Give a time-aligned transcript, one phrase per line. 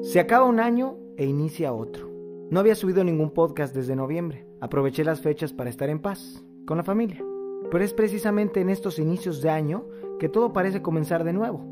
[0.00, 2.08] Se acaba un año e inicia otro.
[2.50, 4.46] No había subido ningún podcast desde noviembre.
[4.60, 7.22] Aproveché las fechas para estar en paz, con la familia.
[7.70, 9.84] Pero es precisamente en estos inicios de año
[10.20, 11.64] que todo parece comenzar de nuevo.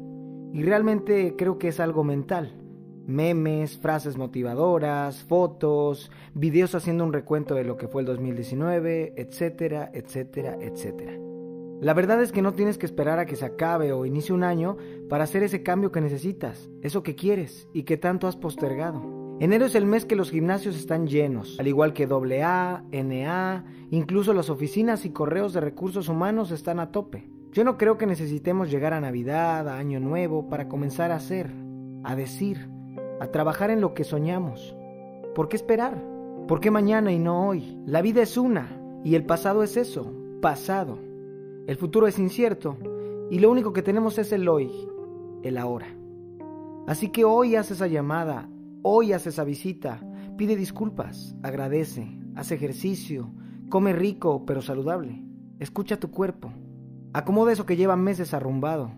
[0.52, 2.52] Y realmente creo que es algo mental.
[3.06, 9.90] Memes, frases motivadoras, fotos, videos haciendo un recuento de lo que fue el 2019, etcétera,
[9.94, 11.15] etcétera, etcétera.
[11.80, 14.44] La verdad es que no tienes que esperar a que se acabe o inicie un
[14.44, 14.78] año
[15.10, 19.02] para hacer ese cambio que necesitas, eso que quieres y que tanto has postergado.
[19.40, 24.32] Enero es el mes que los gimnasios están llenos, al igual que AA, NA, incluso
[24.32, 27.28] las oficinas y correos de recursos humanos están a tope.
[27.52, 31.50] Yo no creo que necesitemos llegar a Navidad, a Año Nuevo, para comenzar a hacer,
[32.04, 32.70] a decir,
[33.20, 34.74] a trabajar en lo que soñamos.
[35.34, 36.02] ¿Por qué esperar?
[36.48, 37.78] ¿Por qué mañana y no hoy?
[37.84, 41.05] La vida es una, y el pasado es eso, pasado.
[41.66, 42.76] El futuro es incierto
[43.28, 44.70] y lo único que tenemos es el hoy,
[45.42, 45.88] el ahora.
[46.86, 48.48] Así que hoy haz esa llamada,
[48.82, 50.00] hoy haz esa visita,
[50.36, 53.32] pide disculpas, agradece, haz ejercicio,
[53.68, 55.24] come rico pero saludable,
[55.58, 56.52] escucha tu cuerpo,
[57.12, 58.92] acomoda eso que lleva meses arrumbado,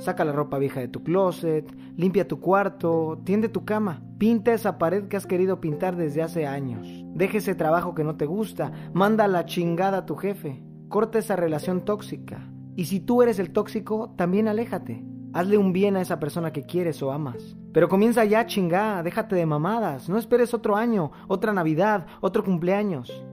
[0.00, 4.78] saca la ropa vieja de tu closet, limpia tu cuarto, tiende tu cama, pinta esa
[4.78, 8.72] pared que has querido pintar desde hace años, deja ese trabajo que no te gusta,
[8.92, 12.50] manda la chingada a tu jefe, Corta esa relación tóxica.
[12.74, 15.04] Y si tú eres el tóxico, también aléjate.
[15.32, 17.56] Hazle un bien a esa persona que quieres o amas.
[17.72, 20.08] Pero comienza ya, chingá, déjate de mamadas.
[20.08, 23.24] No esperes otro año, otra Navidad, otro cumpleaños.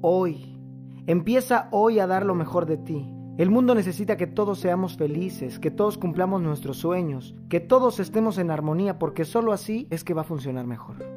[0.00, 0.58] Hoy.
[1.06, 3.08] Empieza hoy a dar lo mejor de ti.
[3.38, 8.38] El mundo necesita que todos seamos felices, que todos cumplamos nuestros sueños, que todos estemos
[8.38, 11.13] en armonía, porque solo así es que va a funcionar mejor.